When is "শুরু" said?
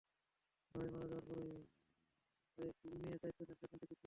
3.87-3.99